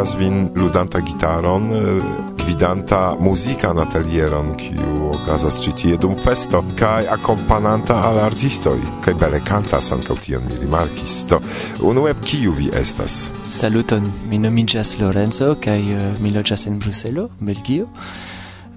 [0.00, 2.02] vidas vin ludanta gitaron, eh,
[2.36, 9.40] gvidanta musica atelieron, kiu okazas ĉi tie dum festo, kaj akompananta al artistoj, kaj bele
[9.44, 11.26] kantas ankaŭ tion mi rimarkis.
[11.28, 11.40] Do,
[11.82, 13.30] unue kiu vi estas?
[13.50, 17.86] Saluton, mi nomiĝas Lorenzo kaj uh, mi loĝas en Bruselo, Belgio.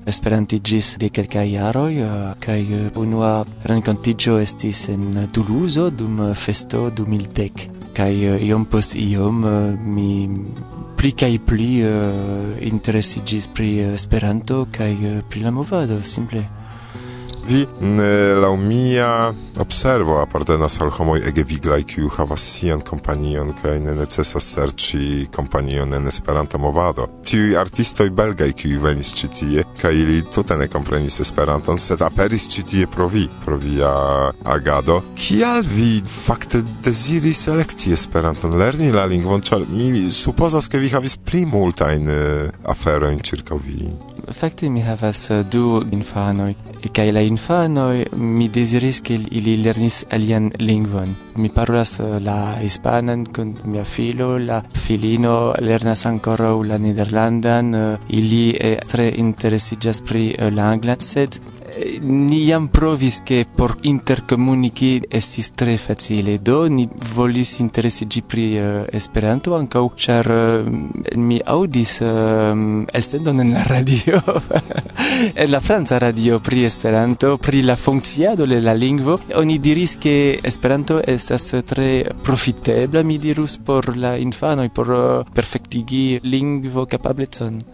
[0.06, 7.70] Esperantigis de kelkaj jaroj eh, kaj uh, unua renkontiĝo estis en Toulouse dum festo 2010
[7.94, 8.12] kaj
[8.44, 9.46] iom post iom
[9.86, 10.28] mi
[11.04, 15.98] pli kaj pli eh, uh, interesiĝis pri eh, Esperanto kaj uh, eh, pri la movado
[16.00, 16.46] simple.
[17.46, 17.68] Vi
[18.42, 24.48] la mia observo apartenas al homoj ege viglaj kiu havas sian kompanion kaj ne necesas
[24.56, 27.10] serĉi kompanion en Esperanta movado.
[27.28, 32.48] Tiuj artistoj belgaj kiuj venis ĉi tie kaj ili tute ne komprenis Esperanton, sed aperis
[32.56, 33.92] ĉi tie pro vi, pro via
[34.56, 35.02] agado.
[35.20, 41.20] Kial vi fakte deziris elekti Esperanton, lerni la lingvon, ĉar mi supozas ke vi havis
[41.20, 44.13] pli multajn eh, aferojn ĉirkaŭ vi?
[44.32, 46.54] Fakte mi havas eh, du infanoj
[46.96, 51.16] kaj la infanoj mi deziris ke ili lernis alian lingvon.
[51.36, 57.98] Mi parolas eh, la hispanan kun mia filo, la filino lernas ankoraŭ la nederlandan, eh,
[58.10, 58.44] ili
[58.88, 61.40] tre interesiĝas pri la anglan, sed
[62.02, 66.42] ni jam provis che por intercomunichi estis tre facile.
[66.42, 70.68] Do ni volis interessi pri uh, esperanto anca char uh,
[71.04, 74.22] eh, mi audis uh, eh, essendo en la radio
[75.42, 79.20] en la franca radio pri esperanto pri la funcciado de la lingvo.
[79.36, 85.24] Oni diris che esperanto estas tre profitebla mi dirus por la infano e por uh,
[85.34, 87.74] perfectigi lingvo capablezon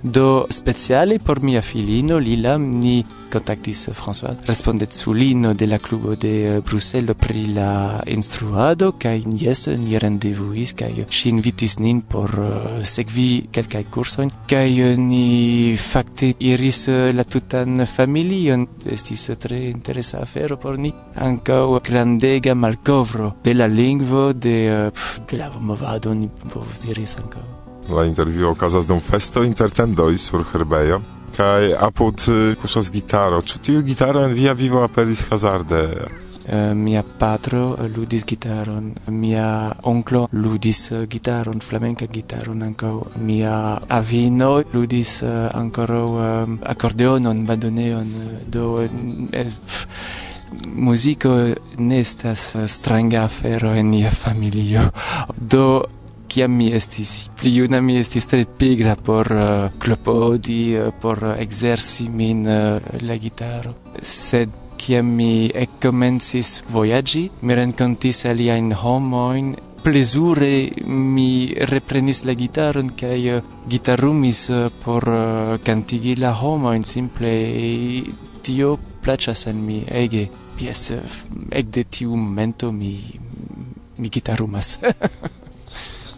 [0.00, 6.34] do speciale por mia filino lila ni contactis euh, François respondetsulino de la clubo de
[6.46, 12.84] euh, Bruxelles pri la instruado kaj jes ni rendevuis kaj ŝi invitis nin por euh,
[12.84, 18.66] sekvi kelkaj kursojn kaj ni fakte iris la tutan familion.
[18.88, 24.90] Estis tre interesa afero por ni ankaŭ grandega malkovro de la lingvo de
[25.28, 27.44] de la movado ni povus diris ankaŭ.
[27.92, 32.24] La intervjuo okazas dum festo inter tendoj sur herbejo kaj apud
[32.62, 33.42] kuŝas gitaro.
[33.42, 35.84] Ĉu tiu gitaro en via vivo aperis hazarde?
[36.74, 45.50] mia patro ludis gitaron, mia onklo ludis gitaron, flamenca gitaron ankaŭ, mia avino ludis uh,
[45.52, 48.08] ankoraŭ um, akordeonon, badoneon,
[48.46, 49.52] do eh,
[50.64, 51.34] muziko
[51.78, 54.88] ne estas stranga afero en nia familio.
[55.36, 55.84] Do
[56.28, 61.30] kiam mi estis pli juna mi estis tre pigra por uh, klopodi uh, por eh,
[61.30, 62.44] uh, ekzerci min
[63.08, 63.74] la gitaro.
[64.02, 69.54] Sed kiam mi ekkomencis vojaĝi mi renkontis aliajn homojn.
[69.82, 70.52] Plezure
[70.86, 73.40] mi reprenis la gitaron kaj
[73.70, 74.42] gitarumis
[74.84, 75.06] por
[75.64, 76.84] kantigi la homojn.
[76.84, 77.32] Simple
[78.42, 80.28] tio plaĉas al mi ege.
[80.60, 80.92] Jes
[81.62, 82.94] ekde tiu momento mi
[83.98, 84.78] mi gitarumas.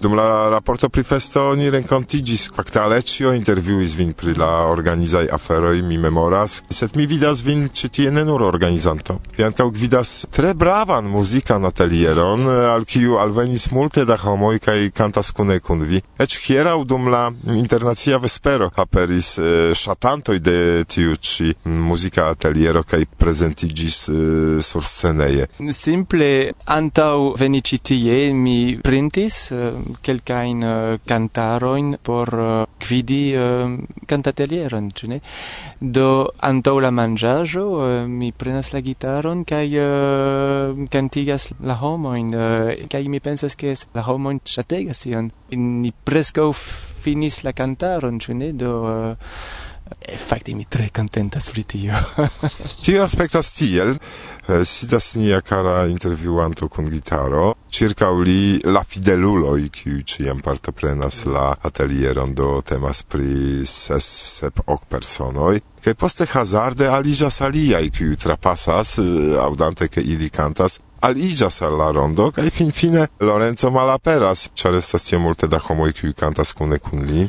[0.00, 5.83] Dum la raporto pri festo ni renkontigis, fakte Alecio intervjuis vin pri la organizaj aferoj,
[5.84, 9.19] mi memoras, sed mi vidas vin ĉi tie ne nur organizanto.
[9.37, 15.34] Vi ankaŭ gvidas tre bravan muzikan atelieron, al kiu alvenis multe da homoj kaj kantas
[15.37, 16.00] kune kun vi.
[16.17, 17.27] Eĉ hieraŭ dum la
[17.59, 19.34] internacia vespero aperis
[19.82, 20.56] ŝatantoj de
[20.88, 24.00] tiu ĉi muzika ateliero kaj prezentigis
[24.65, 25.50] sur sceneje.
[25.77, 26.32] Simple
[26.65, 29.50] antaŭ veni ĉi tie mi printis
[30.02, 35.20] quelcain uh, cantaroin por uh, quidi eh, uh, cantatelieron ĉu ne?
[35.81, 36.08] Do
[36.46, 43.20] antaŭ la manĝaĵo uh, mi prenas la gitaron kaj uh, cantigas la homojn uh, mi
[43.20, 45.31] pensas ke la homojn ŝategas tion.
[45.50, 46.50] Ni preskaŭ
[47.00, 48.52] finis la cantaron, ĉu ne?
[48.52, 49.34] Do uh,
[50.16, 51.94] Fakti mi tre contentas pri tio.
[52.84, 53.94] tio aspektas tiel,
[54.48, 61.50] eh, sidas nia kara intervjuanto kun gitaro, circa li la fideluloj, kiu ciam partoprenas la
[61.62, 64.06] atelieron, do temas pri ses,
[64.40, 70.81] sep, ok personoi, kai poste hazarde alijas aliai kiu trapasas, eh, audante ke ili kantas
[71.00, 76.12] aligas al la rondo, kaj finfine Lorenzo malaperas, ĉar estas tie multe da homoj kiuj
[76.19, 77.26] kantas kune kun li,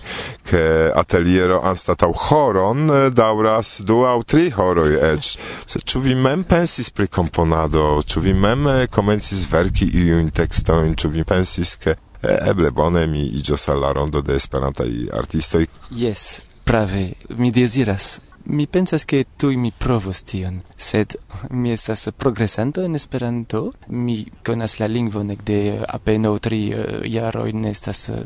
[0.48, 0.64] ke
[0.96, 5.32] ateliero anstataŭ horon daŭras du aŭ tri horoj eĉ.
[5.66, 11.14] Se ĉu vi mem pensis pri komponado, ĉu vi mem komencis verki iujn tekstojn, ĉu
[11.16, 15.66] vi pensis ke eble bone mi iĝos al la rondo de Esperantaj artistoj?
[15.98, 18.20] Jes, prave, mi deziras
[18.52, 21.16] Mi pensas che tu mi provos tion, sed
[21.52, 23.72] mi estas progresanto en Esperanto.
[23.88, 28.18] Mi konas la lingvon ek de apenaŭ tri eh, uh, jaroj, ne estas uh,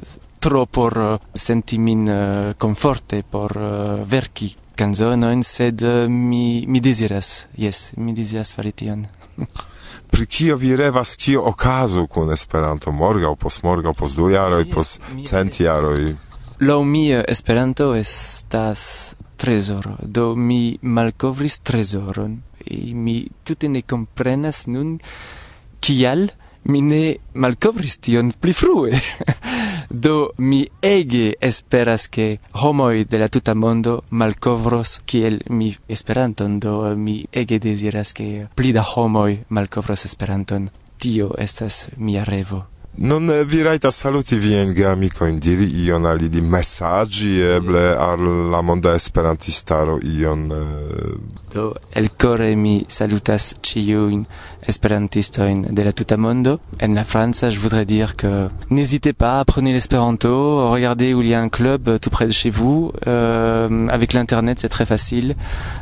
[0.42, 2.10] tro por uh, senti min
[2.57, 3.54] komforte por
[4.10, 9.06] verki kanzonojn, sed mi mi desiras, yes, mi desiras fari tion.
[10.12, 15.62] pri kio vi revas kio okazu kun Esperanto morgaŭ, posmorgaŭ, post du jaroj, post cent
[15.62, 16.16] jaroj?
[16.66, 19.97] Laŭ mi Esperanto estas trezoro.
[20.01, 22.41] Do mi malkovris trezoron.
[22.65, 24.97] E mi tute ne comprenas nun
[25.79, 26.29] kial
[26.65, 28.91] mi ne malkovris tion pli frue.
[30.05, 36.95] Do mi ege esperas che homoi de la tuta mondo malcovros kiel mi esperanton, do
[36.95, 40.69] mi ege desiras che pli da homoi malcovros esperanton.
[40.97, 42.75] Tio estas mia revo.
[42.97, 47.94] Non eh, vi raita saluti vien ge amico in diri ion ali di messaggi eble
[47.94, 51.19] al la monda esperantistaro ion uh...
[51.51, 54.25] do el core mi salutas ciu in
[54.65, 56.62] esperantisto in de la tuta mondo.
[56.80, 61.33] En la França je voudrais dire que n'hésitez pas apprenez l'espéranto regardez où il y
[61.33, 62.94] a un club tout près de chez vous.
[63.07, 65.36] Euh, avec l'internet c'est très facile.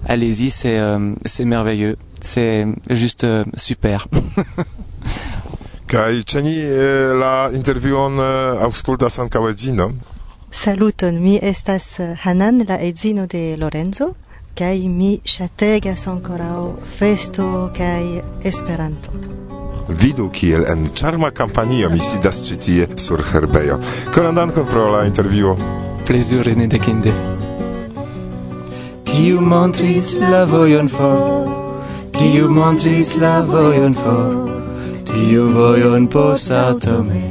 [0.08, 1.96] Allez-y c'est euh, c'est merveilleux.
[2.22, 4.08] C'est juste euh, super
[5.94, 9.92] Kai ceni eh, la intervion eh, auscultas ankaŭ edzino.
[10.50, 14.08] Saluton, mi estas Hanan, la edzino de Lorenzo,
[14.58, 16.64] kaj mi ŝategas ankoraŭ
[16.98, 17.46] festo
[17.78, 19.14] kaj Esperanto.
[20.02, 23.78] Vidu kiel en charma kampanio mi sidas ĉi tie sur herbejo.
[24.16, 25.54] Koran dankon pro la intervjuo.
[26.08, 26.56] Plezure
[26.86, 27.14] kinde.
[29.14, 31.54] Kiu montris la vojon for,
[32.18, 34.53] kiu montris la vojon for,
[35.06, 37.22] tiu vojon posaltome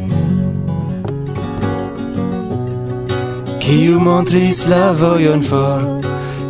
[3.60, 6.00] Kiu montris la vojon for?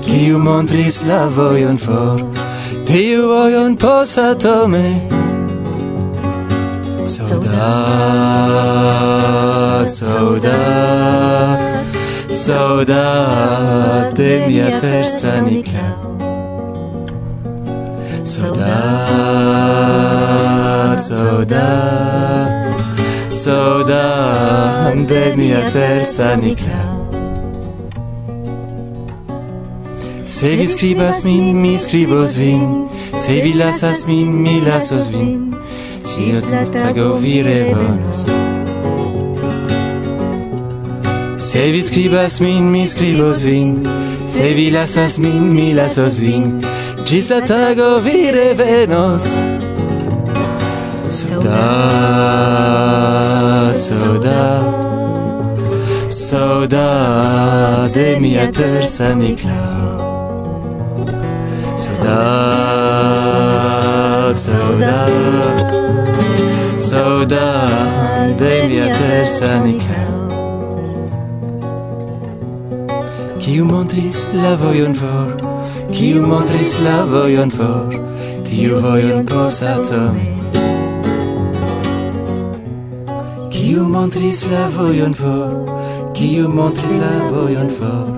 [0.02, 2.20] Kiu montris la vojon for?
[2.88, 5.00] Tiu vojon posaltome
[7.04, 7.48] Saudat,
[9.88, 11.60] saudat
[12.30, 15.84] Saudade mia persanica
[18.24, 20.41] Saudade
[20.92, 21.68] not soda
[23.30, 26.80] soda de mia terza nicla
[30.26, 32.88] Se vi scribas min, mi scribos vin.
[33.18, 35.54] Se vi lasas min, mi lasos vin.
[36.02, 38.20] Cis la tago vi revonos
[41.38, 43.84] Se vi scribas min, mi scribos vin.
[44.28, 46.60] Se vi lasas min, mi lasos vin.
[47.04, 49.28] Cis la tago vi revenos
[51.12, 51.52] Saudade,
[53.78, 54.64] saudade,
[56.08, 59.52] saudade de minha terça Nicolau.
[61.76, 62.00] Saudade,
[64.40, 65.12] saudade,
[66.78, 70.28] saudade de minha terça Nicolau.
[73.38, 75.36] Kiu montris la vojon vor,
[75.92, 77.90] kiu montris la vojon tu
[78.44, 80.41] tiu vojon posatome.
[83.62, 85.52] Kiu montris la vojon for,
[86.18, 88.08] kiu montris la vojon for,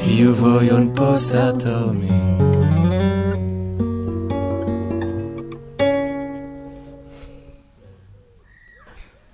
[0.00, 2.39] tiu vojon posatomi.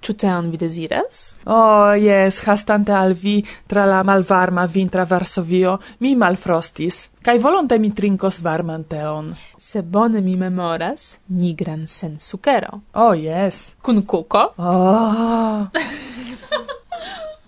[0.06, 1.40] Ĉu teon vi deziras?
[1.50, 7.90] Oh, jes, hastante al vi tra la malvarma vintra Varsovio, mi malfrostis, Kai volonte mi
[7.90, 9.32] trinkos varman teon.
[9.58, 12.82] Se bone mi memoras, nigran sen sukero.
[12.94, 13.74] Oh, jes.
[13.82, 14.52] Kun kuko?
[14.58, 15.66] Oh!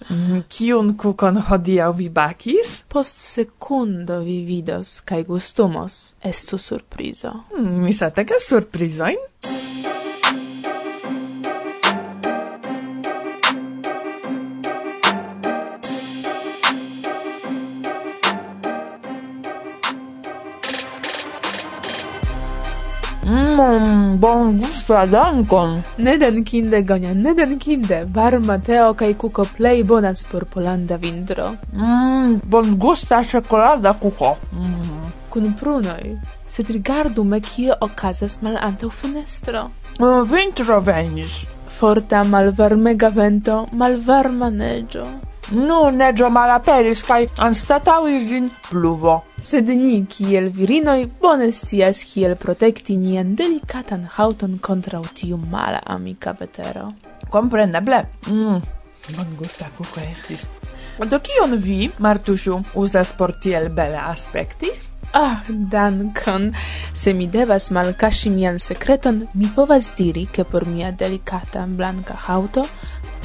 [0.08, 2.70] Mm, Kiun kukon hodiaŭ vi bakis?
[2.88, 6.14] Post sekundo vi vidos kaj gustumos.
[6.24, 7.34] Estu surprizo.
[7.58, 9.20] Mm, mi ŝategas surprizojn.
[23.62, 25.82] mm, bon gusta dankon.
[25.98, 28.04] Neden kinde Gonia, neden kinde.
[28.14, 31.52] Varma teo kaj kuko plej bonas por Polanda vintro.
[31.72, 34.36] Mmm, bon gusta czekolada kuko.
[34.52, 35.12] Mm.
[35.28, 39.68] Kun prunoj, sed rigardu me kie okazas mal antaŭ fenestro.
[39.98, 41.44] Mm, vintro venis.
[41.78, 49.14] Forta malvarmega vento, malvarma neĝo nu neĝo malaperis kaj anstataŭis ĝin pluvo.
[49.40, 56.34] Sed ni, kiel virinoj, bone scias kiel protekti nian delikatan haŭton kontraŭ tiu mala amika
[56.40, 56.90] vetero.
[57.30, 58.02] Kompreneble.
[58.28, 58.60] Mm.
[59.16, 60.48] Bongusta kuko estis.
[60.98, 64.72] Do kion vi, Martusiu, uzas por tiel bele aspekti?
[65.12, 66.50] Ah, oh, dankon.
[66.92, 72.66] Se mi devas malkaŝi mian sekreton, mi povas diri, ke por mia delikata blanka haŭto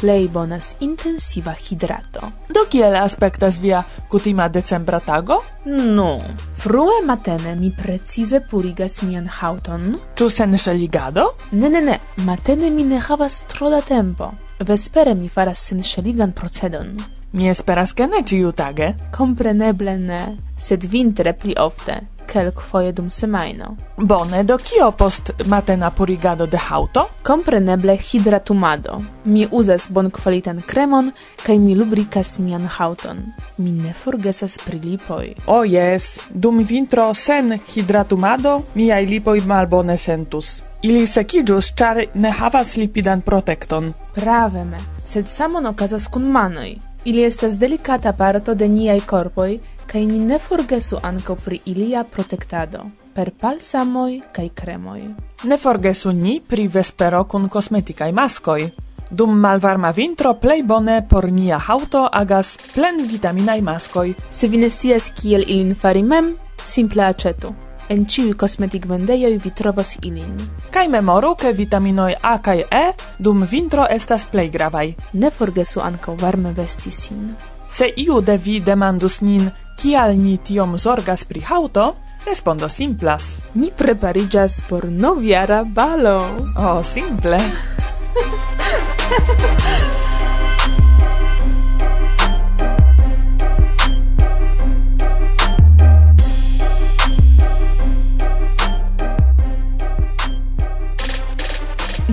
[0.03, 2.19] plej bonas intensiva hidrato.
[2.50, 5.38] Do kiel aspektas via kutima decembra tago?
[5.65, 6.19] No.
[6.57, 9.95] Frue matene mi precize purigas mian haŭton.
[10.19, 11.29] Ĉu sen ŝeligado?
[11.51, 11.95] Ne, ne, ne.
[12.27, 14.33] Matene mi ne havas tro da tempo.
[14.60, 16.98] Vespere mi faras senŝeligan procedon.
[17.31, 18.93] Mi esperas ke ne ĉiutage.
[19.15, 20.22] Kompreneble ne,
[20.60, 21.95] sed vintre pli ofte
[22.33, 23.75] kelkfoje dum semajno.
[23.97, 27.05] Bone, do kio post matena purigado de haŭto?
[27.23, 29.01] Kompreneble hidratumado.
[29.25, 31.11] Mi uzas bonkvalitan kremon
[31.45, 33.21] kaj mi lubrikas mian haŭton.
[33.57, 35.33] Mi ne forgesas pri lipoj.
[35.45, 40.61] O oh, jes, dum vintro sen hidratumado miaj lipoj malbone sentus.
[40.83, 43.93] Ili sekiĝus, ĉar ne havas lipidan protekton.
[44.15, 46.73] Praveme, sed samon okazas kun manoj.
[47.05, 52.85] Ili estas delikata parto de niaj korpoj, kaj ni ne forgesu ankaŭ pri ilia protektado
[53.13, 55.01] per palsamoj kaj kremoj.
[55.43, 58.69] Ne forgesu ni pri vespero kun kosmetikaj maskoj.
[59.09, 64.13] Dum malvarma vintro plej bone por nia haŭto agas plen vitaminaj maskoj.
[64.31, 67.53] Se vi ne scias kiel ilin fari mem, simple aĉetu.
[67.89, 70.37] En ĉiuj kosmetikvendejoj vi trovos ilin.
[70.71, 72.85] Kaj memoru, ke vitaminoj A kaj E
[73.19, 74.93] dum vintro estas plej gravaj.
[75.13, 77.35] Ne forgesu ankaŭ varme vesti sin.
[77.69, 79.51] Se iu de vi demandus nin
[79.83, 81.89] kial ni tiom zorgas pri haŭto,
[82.23, 83.43] respondo simplas.
[83.59, 86.21] Ni prepariĝas por novjara balo.
[86.55, 87.41] Oh, simple.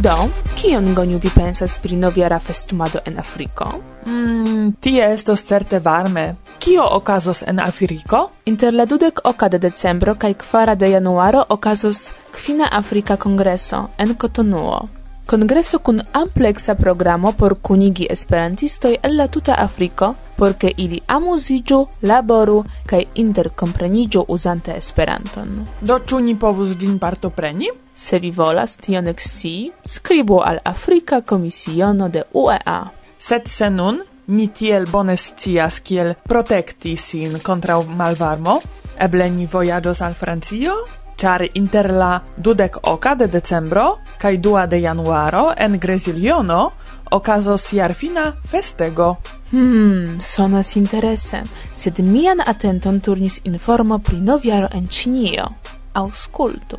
[0.01, 3.67] Do, kion goniu vi pensas pri noviara festumado en Afriko?
[4.07, 8.31] Mm, tie estos certe varme, Kio okazos en Afriko?
[8.45, 14.15] Inter la dudek oka de decembro kaj kvara de januaro okazos kvina Afrika kongreso en
[14.15, 14.89] Kotonuo.
[15.27, 21.87] Kongreso kun ampleksa programo por kunigi esperantistoj el la tuta Afriko, por ke ili amuziĝu,
[22.03, 25.65] laboru kaj interkompreniĝu uzante Esperanton.
[25.81, 27.71] Do ĉu ni povus ĝin partopreni?
[27.95, 32.81] Se vi volas tion ekscii, skribu al Afrika Komisiono de UEA.
[33.19, 38.61] Sed se nun ni tiel bone scias kiel protekti sin kontraŭ malvarmo.
[38.99, 40.75] Eble ni vojaĝos al Francio,
[41.21, 46.71] ĉar inter la dudek oka de decembro kaj dua de januaro en Greziliono
[47.11, 49.17] okazos jarfina festego.
[49.51, 51.43] Hmm, sonas interese,
[51.75, 55.49] sed mian atenton turnis informo pri noviaro en Ĉinio.
[55.93, 56.79] Aŭskultu.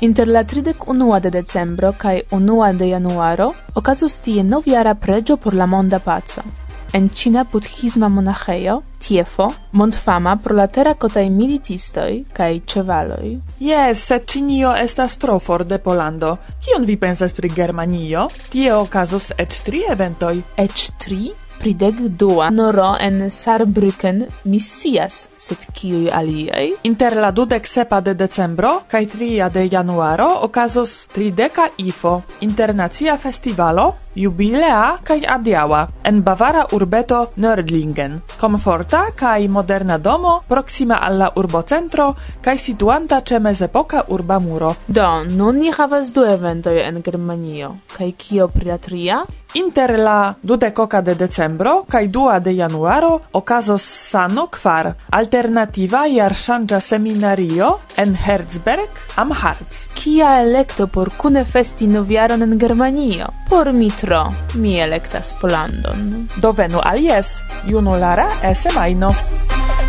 [0.00, 5.66] Inter la 31 de decembro kaj 1 de januaro okazos tie noviara preĝo por la
[5.66, 6.63] monda paco
[6.94, 13.34] en Ĉina budhisma monaĥejo Tiefo, montfama pro la terako kaj militistoj kaj ĉevaloj.
[13.60, 16.36] Jes, sed Ĉinio estas tro for de Polando.
[16.64, 18.28] Kion vi pensas pri Germanio?
[18.50, 20.36] Tie okazos eĉ tri eventoj.
[20.66, 21.24] Eĉ tri?
[21.64, 26.66] pridek dua noro en Sarbrücken mi scias, sed kiuj aliaj?
[26.84, 33.92] Inter la dudek sepa de decembro kaj tria de januaro okazos trideka IFO, internacia festivalo
[34.14, 38.18] jubilea kaj adiaŭa en bavara urbeto Nördlingen.
[38.40, 44.74] Komforta kaj moderna domo proksima al la urbocentro kaj situanta ĉe mezepoka urba muro.
[44.86, 47.76] Do, nun ni havas du eventoj en Germanio.
[47.96, 49.24] Kaj kio pri la tria?
[49.54, 57.68] Inter la dudekoka de decembro kaj dua de januaro okazos sano kvar alternativa jarŝanĝa seminario
[57.96, 59.84] en Herzberg am Harz.
[59.94, 63.30] Kia elekto por kune festi novjaron en Germanio?
[63.48, 66.28] Por mi Petro, mi elektas Polandon.
[66.36, 69.08] Do venu alies, junulara esemajno.
[69.10, 69.83] semaino.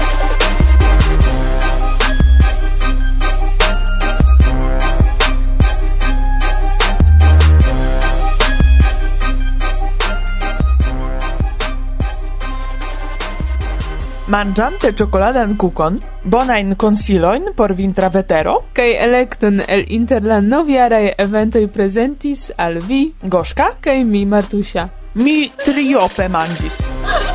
[14.28, 21.68] Mangiante czokoladan kukon, bonain consiloin por vintra vetero, Kaj elekton el inter la noviaraj eventoj
[21.68, 24.90] prezentis al vi, gorzka, kaj mi, Martusia.
[25.14, 27.35] mi triope mangis.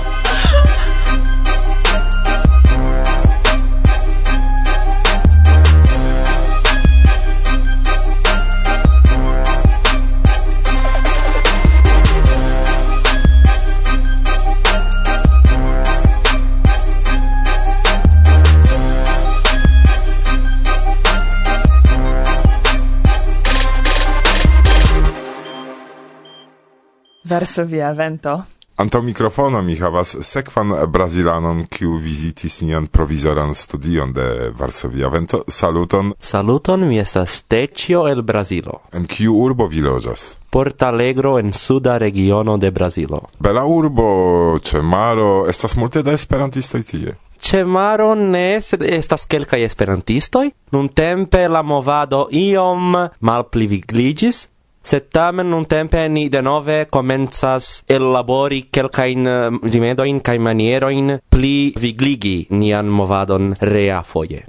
[27.31, 28.43] Varsovia vento.
[28.77, 35.43] Anto mikrofono mi havas sekvan brazilanon kiu vizitis nian provizoran studion de Varsovia vento.
[35.49, 36.13] Saluton.
[36.21, 38.81] Saluton, mi estas Tecio el Brazilo.
[38.93, 40.39] En kiu urbo vi loĝas?
[40.51, 43.21] Porta Alegro en suda regiono de Brazilo.
[43.39, 47.15] Bela urbo, ĉe maro, estas multe da esperantistoj tie.
[47.41, 50.49] Ĉe maro ne, sed estas kelkaj esperantistoj.
[50.73, 54.49] Nuntempe la movado iom malplivigliĝis,
[54.83, 62.47] Sed tamen nun tempe ni denove comenzas ellabori quelcain eh, rimedoin cae manieroin pli vigligi
[62.51, 64.41] nian movadon rea foie.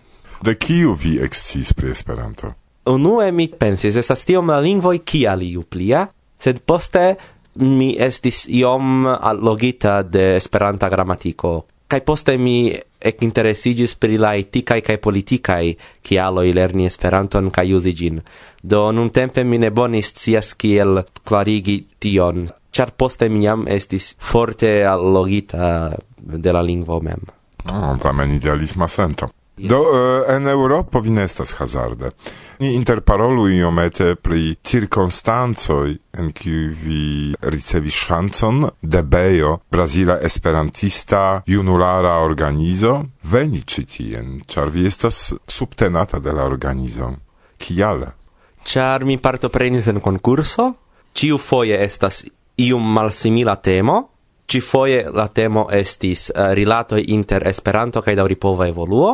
[0.42, 2.54] De kiu vi excis pri Esperanto?
[2.90, 6.08] Unue mi pensis, estas tiom la lingvoi kial iu plia,
[6.42, 7.04] sed poste
[7.62, 11.71] mi estis iom allogita de Esperanta gramatiko.
[11.92, 12.72] Kai poste mi
[13.04, 18.22] ek interesigis pri la eticae cae ki alo lerni esperanton kai uzi gin.
[18.64, 24.16] Do nun tempe mi ne bonis cias kiel clarigi tion, char poste mi jam estis
[24.18, 27.28] forte allogita de la lingvo mem.
[27.66, 29.28] Ah, tamen idealisma sento.
[29.70, 32.12] Do uh, en Eŭropo vi estas hazarde.
[32.60, 42.18] Ni interparolu iomete pri cirkonstancoj en kiuj vi ricevis ŝancon de Bejo, brazila esperantista junulara
[42.26, 47.14] organizo, veni ĉi tien, ĉar vi estas subtenata de la organizo.
[47.58, 48.06] Kial?
[48.66, 50.74] Ĉar mi partoprenis en konkurso,
[51.14, 52.24] ĉiu foje estas
[52.58, 54.11] iom malsimila temo,
[54.52, 59.14] ci foie la temo estis eh, uh, rilatoj inter Esperanto kaj daŭripova evoluo.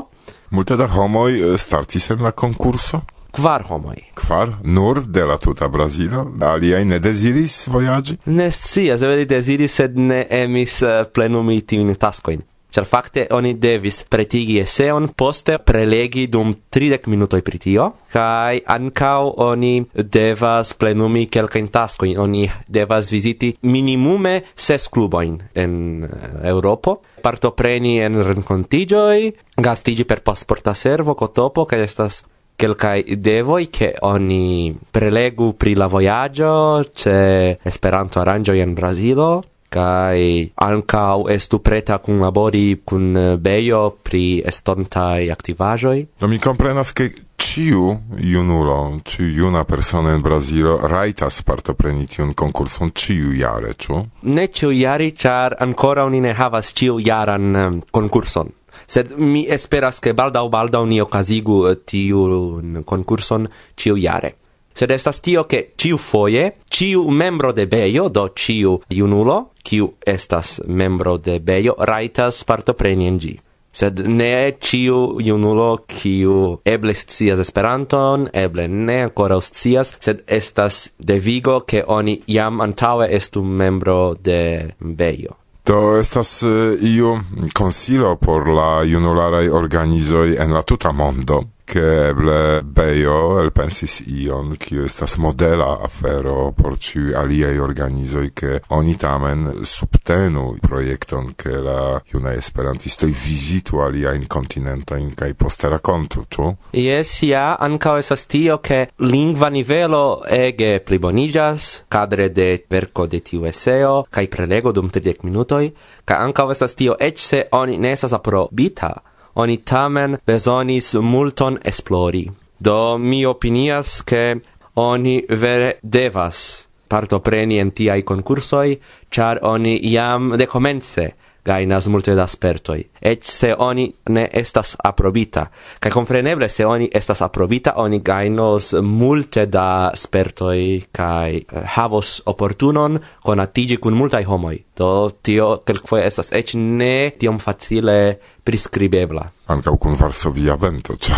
[0.49, 3.03] Multe da homoj eh, startis en la konkurso.
[3.37, 3.99] Kvar homoj.
[4.17, 4.55] Kvar?
[4.63, 6.25] Nur de la tuta Brazilo?
[6.41, 8.17] Aliaj ne deziris vojaĝi?
[8.25, 12.41] Ne scias, si, deziris, sed ne emis uh, plenumi tiujn taskojn.
[12.67, 19.31] Ĉar fakte oni devis pretigi eseon, poste prelegi dum 30 minutoi pri tio, kai ancau
[19.45, 27.99] oni devas plenumi kelkajn taskoin, Oni devas viziti minimume ses cluboin en eh, Europo, partopreni
[28.01, 32.23] en rencontigioi, gastigi per pasporta servo, cotopo, kai estas
[32.57, 41.27] quelcae devoi che oni prelegu pri la voyaggio, c'è Esperanto Arangio in Brasilo, kai ancau
[41.29, 46.07] estu preta kun labori cum eh, beio pri estontai activajoi.
[46.19, 52.91] Do mi comprenas che ciu junulo, ciu juna persona in Brazilo raitas partopreniti un concurson
[52.93, 54.07] ciu jare, ciu?
[54.21, 58.53] Ne ciu jari, char ancora uni ne havas ciu jaran um, eh, concurson.
[58.85, 64.35] Sed mi esperas che baldau baldau ni okazigu eh, tiun concurson ciu jare
[64.77, 70.61] sed estas tio che ciu foie, ciu membro de beio, do ciu iunulo, ciu estas
[70.67, 73.35] membro de beio, raitas partopreni en gi
[73.77, 81.59] sed ne ciu iunulo ciu eble scias Esperanton, eble ne ancora scias, sed estas devigo
[81.61, 85.37] che oni iam antaue estu membro de Beio.
[85.65, 87.19] Do estas uh, iu
[87.53, 94.79] consilo por la junularai organizoi en la tuta mondo che eble Beio elpensis ion, qui
[94.85, 102.31] estas modela afero por ci aliei organizoi, che oni tamen subtenu projekton, che la juna
[102.33, 103.83] esperantistoi vizitu
[104.27, 110.79] continenta in kai poste racontu, tu Yes, ja, ancao esas tio, che lingva nivelo ege
[110.79, 115.73] plibonijas cadre de verco de tiu eseo, kai prelego dum 30 minutoi,
[116.05, 119.03] ca anca esas tio, ecce oni ne estas aprobita,
[119.37, 122.25] oni tamen besonis multon esplori.
[122.59, 124.39] Do mi opinias che
[124.73, 131.13] oni vere devas partopreni en tiai concursoi, char oni iam decomence
[131.47, 135.45] gainas multe da spertoi, Et se oni ne estas aprobita.
[135.79, 142.99] Ca compreneble se oni estas aprobita, oni gainos multe da spertoi, cae eh, havos opportunon
[143.23, 144.57] conatigi cun multai homoi.
[144.77, 149.27] Do tio quelquoe estas ec ne tiom facile prescribebla.
[149.53, 151.17] Anca cun Varsovia vento, cia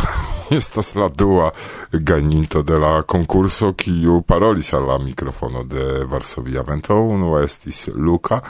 [0.50, 1.52] estas la dua
[1.92, 8.42] gaininto de la concurso, kiu parolis alla microfono de Varsovia vento, uno estis Luca,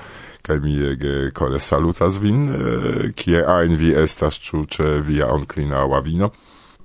[0.41, 2.47] kai mi ege kore salutas vin,
[3.15, 6.31] kie ein vi estas, czu czy via onclina ławino.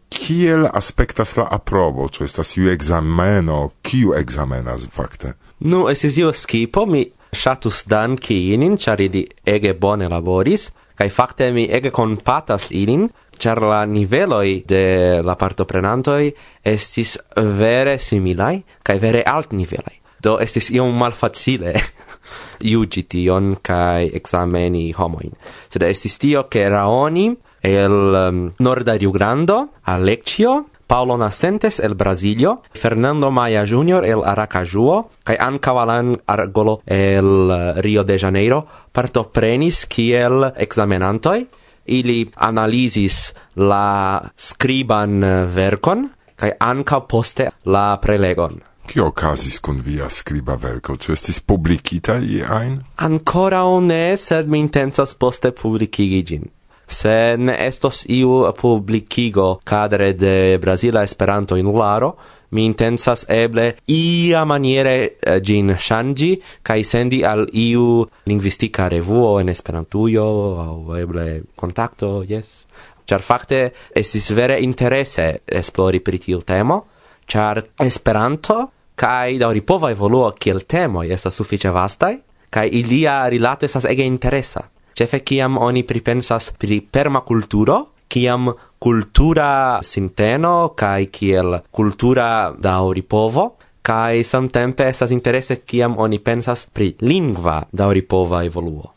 [0.08, 5.34] Kiel aspektas la aprobo, czy estas iu exameno, kiu examenas fakte?
[5.60, 11.50] Nu, estis iu skipo, mi shatus danki inin, char ili ege bone laboris, kaj fakte
[11.52, 16.30] mi ege compatas ilin, char la niveloi de la partoprenantoi
[16.64, 19.98] estis vere similai, kai vere alt nivelai.
[20.24, 21.74] Do estis iom malfacile
[22.72, 25.34] iugi tion kai exameni homoin.
[25.68, 27.34] Sed estis tio, che Raoni
[27.64, 34.04] el um, Norda Rio Grande, Alexio, Paolo Nascentes el Brasilio, Fernando Maia Jr.
[34.04, 41.46] el Aracajuo, kai ankaŭ Alan Argolo el uh, Rio de Janeiro partoprenis kiel examenantoi,
[41.84, 46.06] Ili analizis la skriban uh, verkon
[46.40, 48.56] kai ankaŭ poste la prelegon.
[48.86, 50.96] Kio okazis kun via skriba verko?
[50.96, 52.76] Ĉu estis publikita iajn?
[53.06, 56.44] Ankoraŭ ne, sed mi intencas poste publikigi ĝin.
[56.86, 62.12] Se ne estos iu publikigo cadre de Brazila Esperanto Inularo,
[62.54, 69.48] mi intensas eble ia maniere eh, gin shangi kai sendi al iu linguistica revuo en
[69.48, 70.26] Esperantujo
[70.68, 72.66] au eble kontakto, yes.
[73.06, 76.84] char fakte estis vere interese esplori pri tiu temo
[77.26, 82.14] char Esperanto kai da ripova evoluo kiel temo estas sufiĉe vastaj
[82.50, 84.62] kai ilia rilato estas ege interesa.
[84.94, 93.48] Ĉefe kiam oni pripensas pri permakulturo, kiam kultura sinteno kai kiel kultura daŭripovo
[93.84, 98.92] kai samtempe estas interese kiam oni pensas pri lingva da ripova evoluo.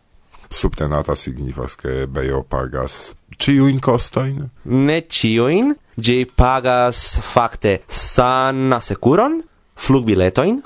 [0.49, 4.45] Subtenata signifas ke Bejo pagas ciuin costoin?
[4.63, 9.41] Ne ciuin, gi pagas fakte san securon,
[9.75, 10.61] flugbiletoin,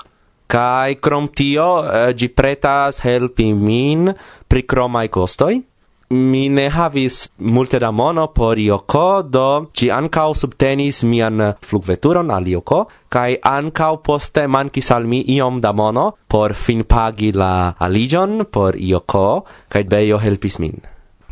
[0.46, 4.12] kai krom tio eh, gi pretas helpi min
[4.48, 5.62] pri kromai costoi.
[6.12, 12.44] Mi ne havis multe da mono por Ioko, do ci ancau subtenis mian flugveturon al
[12.52, 18.44] Ioko, kai ancau poste mancis al mi iom da mono por fin pagi la aligion
[18.44, 20.76] por Ioko, kai beio helpis min.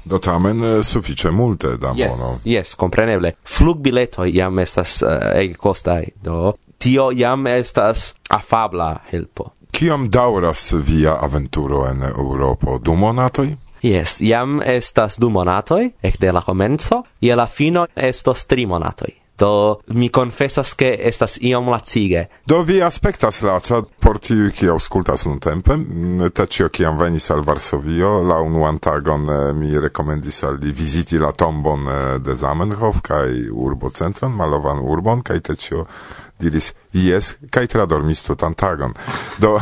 [0.05, 2.39] Do tamen uh, suffice multe da yes, mono.
[2.45, 3.33] Yes, compreneble.
[3.45, 9.51] Flugbiletoi iam estas uh, ege costai, do tio iam estas afabla helpo.
[9.73, 12.79] Kiom dauras via aventuro en Europo?
[12.79, 13.57] Du monatoi?
[13.83, 19.20] Yes, iam estas du monatoi, ec de la comenzo, ie la fino estos tri monatoi.
[19.41, 22.29] Do mi confessas che estas iom lacige.
[22.45, 25.79] Do vi aspectas laca por tiu ki auscultas nun tempe.
[26.37, 31.33] Tacio ciam venis al Varsovio, la unuan tagon eh, mi rekomendis al li viziti la
[31.33, 35.87] tombon eh, de Zamenhof kaj urbocentron, malovan urbon, kaj tacio
[36.41, 38.95] diris yes, kaj tutan tantagon.
[39.39, 39.59] Do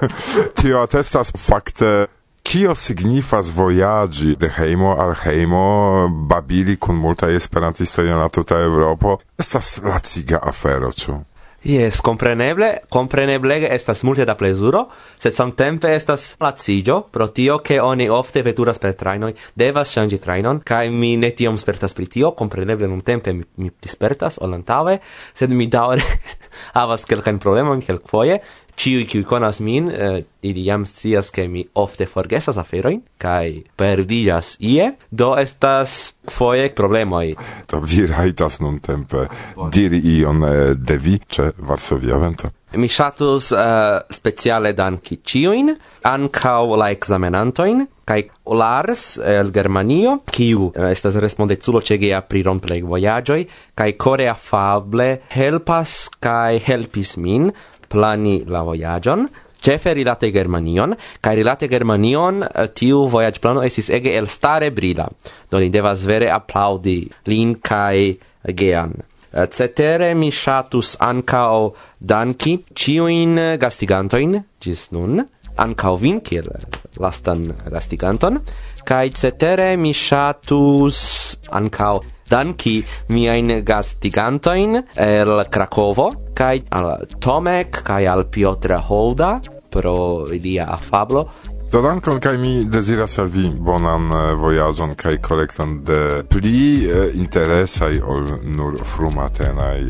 [0.60, 2.06] tio atestas fakte
[2.54, 9.16] Tio signifas voyagi de heimo al heimo, babili kun multa esperantistoj en la tuta Europa,
[9.38, 11.16] Estas laciga afero, ĉu?
[11.64, 14.84] Yes, compreneble, compreneble estas multe da plezuro,
[15.16, 20.60] sed samtempe estas lacigio, pro tio che oni ofte veturas per trainoi, devas shangi trainon,
[20.60, 25.00] kai mi ne tiom spertas pri tio, compreneble nun tempe mi, mi dispertas, olantave,
[25.32, 26.04] sed mi daure
[26.78, 28.42] havas quelcain problemon, quelcfoie,
[28.76, 34.56] ciu qui conas min, eh, ili jam scias che mi ofte forgesas aferoin, kai perdigas
[34.60, 37.36] ie, do estas foie problemoi.
[37.70, 39.28] do vi raitas nun tempe
[39.70, 42.50] diri ion eh, device Varsovia vento.
[42.76, 45.70] Mi shatus uh, eh, speciale danki ciuin,
[46.02, 52.42] ancau la examenantoin, kai Lars eh, el Germanio, kiu eh, estas respondeculo ĉe gea pri
[52.44, 53.40] romplej vojaĝoj
[53.78, 57.48] kai kore afable helpas kai helpis min
[57.94, 59.28] plani la voyagion,
[59.64, 65.06] Cefe rilate Germanion, kai rilate Germanion eh, tiu voyage plano esis ege elstare brila.
[65.48, 66.98] Do ni devas vere applaudi
[67.32, 68.12] lin kai
[68.44, 68.92] Gean.
[69.32, 75.24] Eh, cetere mi shatus ancao danki ciuin gastigantoin gis nun,
[75.56, 76.52] ancao vin kiel
[77.00, 78.42] lastan gastiganton,
[78.84, 81.00] kai cetere mi shatus
[81.48, 82.76] ancao danki
[83.08, 89.38] miain gastigantoin el Krakovo, kai al Tomek, kai al Piotr Holda,
[89.70, 91.28] pro ilia afablo,
[91.74, 96.86] Do dankon kai mi desiras al vi bonan vojaĝon kai kolekton de pli
[97.18, 99.80] interesaj ol nur frumatenaj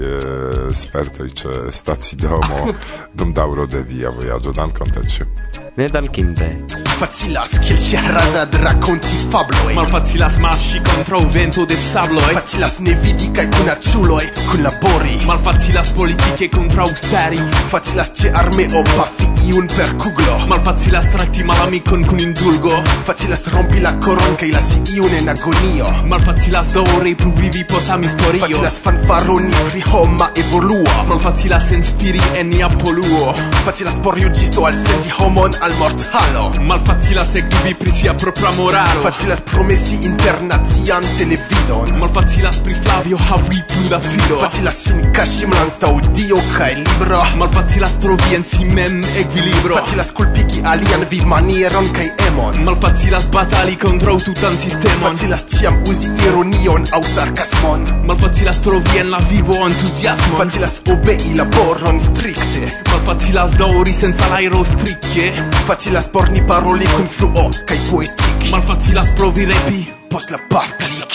[0.73, 2.63] spertoj ĉe stacidomo
[3.19, 4.57] dum daŭro de via vojaĝo.
[4.57, 5.29] Dankon, Tetŝi
[5.77, 6.57] ne dankinde.
[6.99, 13.49] Facilas, kiel Scheherazad rakonti fabloj Malfacilas contra kontraŭ vento de sabloj Facilas ne vidi kaj
[13.51, 17.39] kun aĉuloj kunlabori Malfacilas politike contra stari.
[17.71, 20.39] Facilas ĉe armeo pafi iun per kuglo.
[20.49, 22.73] Malfacilas trakti malamikon kun indulgo.
[23.07, 25.91] Facilas rompi la koron kaj lasi iun en agonio.
[26.13, 30.95] Malfacilas daŭre pluvivi post historio Facilas fanfaroni pri homa evoluo.
[31.11, 33.35] Malfacilas inspiri en nia poluo
[33.65, 36.53] Facilas por juĝisto alsendi homon al mortalo.
[36.61, 39.01] Malfacilas ekdubi pri sia propra moralo.
[39.03, 41.99] Facilas promesi internacian televidon.
[42.01, 44.41] Malfacilas pri Flavio havi plu da filo.
[44.43, 47.23] Facilas sin kaŝi malantaŭ Dio kaj libro.
[47.41, 52.61] Malfacilas trovi en si mem ekvilibro Facilas kulpigi alian vivmanieron kaj emon.
[52.69, 55.17] Malfacilas batali kontraŭ tutan sistemon.
[55.17, 57.89] Facilas ĉiam uzi ironion aŭ sarkasmon.
[58.11, 60.37] Malfacilas trovi en la vivo entuziasmon.
[60.45, 62.69] Facilas obei laboron strikte.
[62.93, 69.81] Malfacilas daŭri sen salajro strike Facilas porni paroli kun fluo kaj poetik Malfacilas provi repi.
[70.11, 71.15] Post la paf klik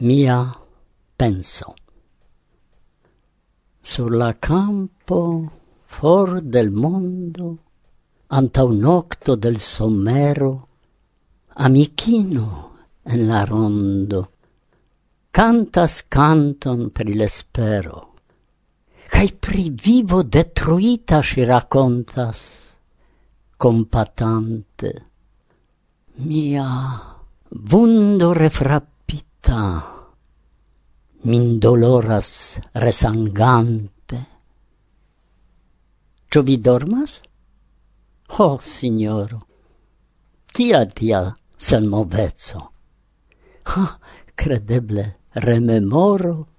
[0.00, 0.52] Mia
[1.16, 1.74] penso.
[3.82, 5.52] Sur la campo
[5.86, 7.58] for del mondo
[8.28, 10.68] Anta un nocto del somero
[11.54, 12.72] Amichino
[13.04, 14.32] en la rondo.
[15.30, 18.05] Cantas canton per l'espero
[19.06, 22.40] Kaj pri vivo detruita si racontas,
[23.56, 24.90] compatante.
[26.26, 26.66] Mia
[27.50, 29.60] vundo refrappita,
[31.22, 34.18] min doloras resangante.
[36.28, 37.20] Cio vi dormas?
[38.38, 39.46] Oh, signoro,
[40.50, 42.72] kia tia senmoveco!
[43.62, 43.98] Ha, ah,
[44.34, 46.55] credeble, rememoro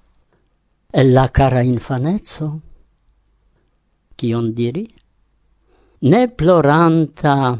[0.92, 2.62] el la cara infanezzo.
[4.16, 4.86] Kion diri?
[6.00, 7.58] Ne ploranta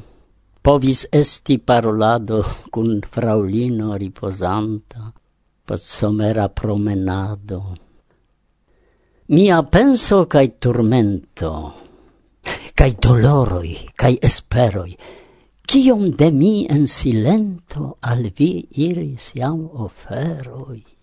[0.62, 5.12] povis esti parolado cun fraulino riposanta,
[5.66, 7.62] pot somera promenado.
[9.28, 11.54] Mia penso cae turmento,
[12.74, 14.96] cae doloroi, cae esperoi,
[15.68, 20.97] Cium de mi en silento al vi iris iam oferoi.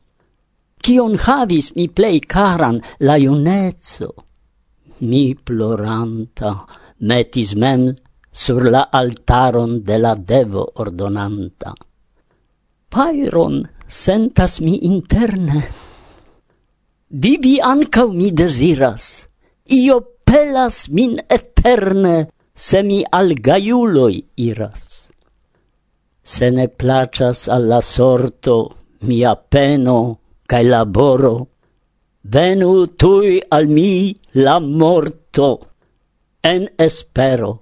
[0.85, 4.11] Cion havis mi plei caran la iunezzo.
[5.09, 6.51] Mi ploranta
[7.09, 7.95] metis mem
[8.43, 11.73] sur la altaron de la devo ordonanta.
[12.93, 15.63] Pairon sentas mi interne.
[17.09, 19.29] Vivi ancau mi desiras,
[19.71, 25.09] io pelas min eterne, se mi al gaiuloi iras.
[26.23, 28.57] Se ne placas alla sorto
[29.09, 31.35] mia peno, cae laboro,
[32.23, 35.59] venu tui al mi la morto,
[36.41, 37.61] en espero,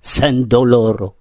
[0.00, 1.14] sen doloro.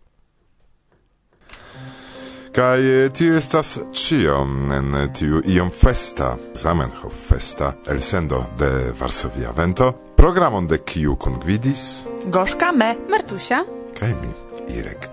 [2.56, 9.91] Kai tio estas ciom en tiu iom festa, Zamenhof festa, el sendo de Varsovia Vento,
[10.15, 12.06] programon de kiu kun gvidis...
[12.32, 13.65] Gorzka me, Martusia.
[14.00, 14.32] kai mi,
[14.71, 15.10] Irek.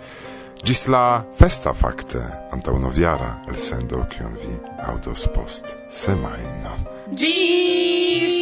[0.62, 2.20] Gis la festa facte
[2.54, 4.54] antau noviara el sendo kion vi
[4.86, 6.76] audos post semaino.
[7.18, 8.36] Gis!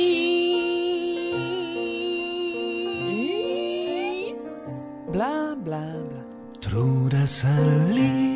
[3.08, 4.42] Gis!
[5.08, 6.20] Bla bla bla.
[6.60, 8.29] Trudas al li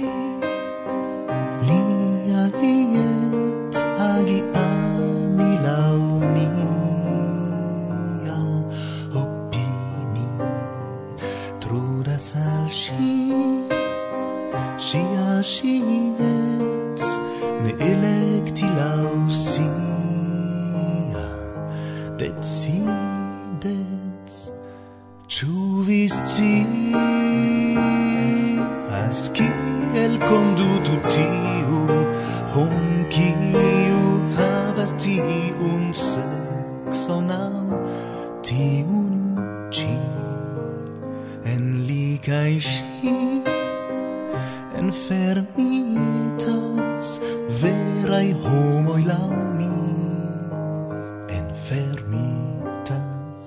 [51.68, 53.42] fermitas.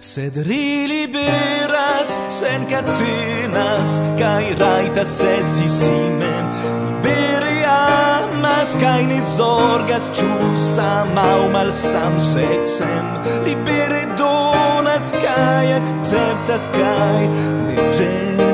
[0.00, 3.90] Sed ri liberas sen catenas
[4.20, 6.44] kai raitas esti simen.
[7.04, 10.32] Liberi amas kai ne zorgas ĉu
[11.28, 13.06] au malsam sexem.
[13.46, 17.22] Libere donas kai acceptas kai
[17.66, 18.53] ne genas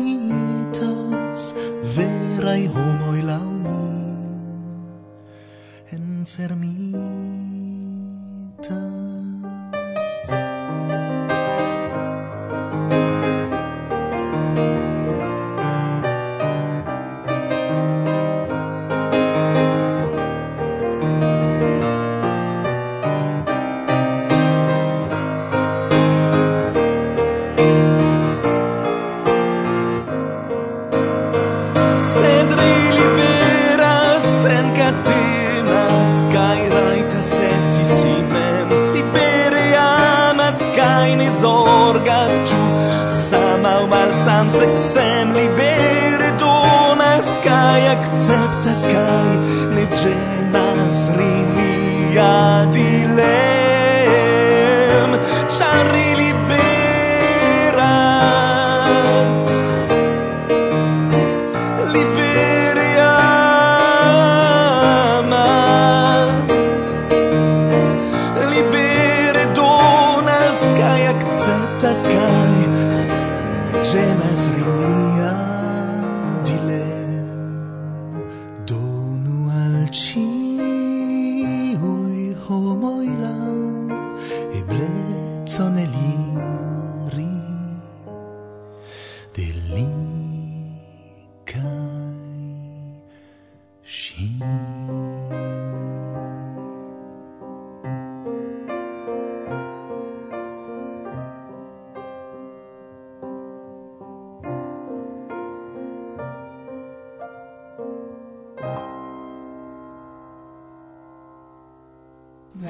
[1.97, 3.79] verai homoi laumi
[5.97, 7.18] enfermitas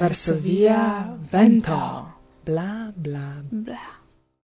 [0.09, 1.77] Varsovia vento.
[2.43, 3.98] Bla bla bla.